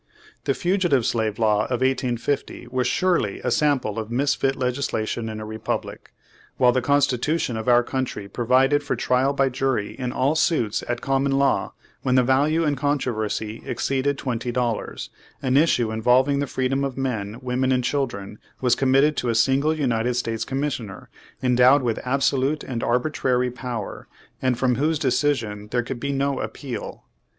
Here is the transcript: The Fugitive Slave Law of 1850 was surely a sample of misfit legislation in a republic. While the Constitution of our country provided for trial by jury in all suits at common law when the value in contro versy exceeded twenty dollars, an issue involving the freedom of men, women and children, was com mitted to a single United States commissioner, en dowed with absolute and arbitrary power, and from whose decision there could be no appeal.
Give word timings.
The 0.45 0.55
Fugitive 0.55 1.05
Slave 1.05 1.37
Law 1.37 1.65
of 1.65 1.85
1850 1.85 2.69
was 2.71 2.87
surely 2.87 3.39
a 3.41 3.51
sample 3.51 3.99
of 3.99 4.09
misfit 4.09 4.55
legislation 4.55 5.29
in 5.29 5.39
a 5.39 5.45
republic. 5.45 6.11
While 6.57 6.71
the 6.71 6.81
Constitution 6.81 7.55
of 7.55 7.67
our 7.69 7.83
country 7.83 8.27
provided 8.27 8.81
for 8.81 8.95
trial 8.95 9.31
by 9.31 9.49
jury 9.49 9.91
in 9.91 10.11
all 10.11 10.33
suits 10.33 10.83
at 10.89 11.01
common 11.01 11.33
law 11.33 11.73
when 12.01 12.15
the 12.15 12.23
value 12.23 12.63
in 12.65 12.75
contro 12.75 13.13
versy 13.13 13.63
exceeded 13.63 14.17
twenty 14.17 14.51
dollars, 14.51 15.11
an 15.39 15.55
issue 15.55 15.91
involving 15.91 16.39
the 16.39 16.47
freedom 16.47 16.83
of 16.83 16.97
men, 16.97 17.37
women 17.39 17.71
and 17.71 17.83
children, 17.83 18.39
was 18.59 18.73
com 18.73 18.89
mitted 18.89 19.15
to 19.17 19.29
a 19.29 19.35
single 19.35 19.75
United 19.75 20.15
States 20.15 20.43
commissioner, 20.45 21.11
en 21.43 21.53
dowed 21.55 21.83
with 21.83 21.99
absolute 22.03 22.63
and 22.63 22.83
arbitrary 22.83 23.51
power, 23.51 24.07
and 24.41 24.57
from 24.57 24.77
whose 24.77 24.97
decision 24.97 25.67
there 25.67 25.83
could 25.83 25.99
be 25.99 26.11
no 26.11 26.39
appeal. 26.39 27.03